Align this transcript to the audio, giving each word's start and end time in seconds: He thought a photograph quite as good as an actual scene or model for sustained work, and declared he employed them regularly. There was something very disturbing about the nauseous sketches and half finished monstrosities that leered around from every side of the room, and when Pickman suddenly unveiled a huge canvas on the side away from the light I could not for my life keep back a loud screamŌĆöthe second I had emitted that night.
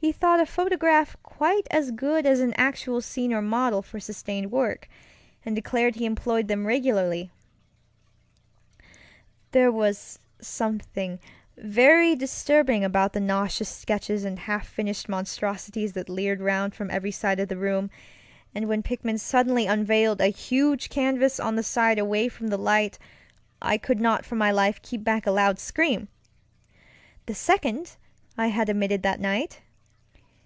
He 0.00 0.12
thought 0.12 0.38
a 0.38 0.46
photograph 0.46 1.16
quite 1.24 1.66
as 1.72 1.90
good 1.90 2.24
as 2.24 2.38
an 2.38 2.54
actual 2.56 3.00
scene 3.00 3.32
or 3.32 3.42
model 3.42 3.82
for 3.82 3.98
sustained 3.98 4.52
work, 4.52 4.88
and 5.44 5.56
declared 5.56 5.96
he 5.96 6.04
employed 6.06 6.46
them 6.46 6.68
regularly. 6.68 7.32
There 9.50 9.72
was 9.72 10.20
something 10.40 11.18
very 11.56 12.14
disturbing 12.14 12.84
about 12.84 13.12
the 13.12 13.18
nauseous 13.18 13.68
sketches 13.70 14.24
and 14.24 14.38
half 14.38 14.68
finished 14.68 15.08
monstrosities 15.08 15.94
that 15.94 16.08
leered 16.08 16.40
around 16.40 16.76
from 16.76 16.92
every 16.92 17.10
side 17.10 17.40
of 17.40 17.48
the 17.48 17.58
room, 17.58 17.90
and 18.54 18.68
when 18.68 18.84
Pickman 18.84 19.18
suddenly 19.18 19.66
unveiled 19.66 20.20
a 20.20 20.26
huge 20.28 20.90
canvas 20.90 21.40
on 21.40 21.56
the 21.56 21.64
side 21.64 21.98
away 21.98 22.28
from 22.28 22.46
the 22.48 22.56
light 22.56 23.00
I 23.60 23.78
could 23.78 23.98
not 23.98 24.24
for 24.24 24.36
my 24.36 24.52
life 24.52 24.80
keep 24.80 25.02
back 25.02 25.26
a 25.26 25.32
loud 25.32 25.56
screamŌĆöthe 25.56 26.06
second 27.32 27.96
I 28.36 28.46
had 28.46 28.68
emitted 28.68 29.02
that 29.02 29.18
night. 29.18 29.60